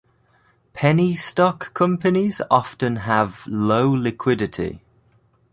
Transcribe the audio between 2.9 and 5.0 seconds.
have low liquidity.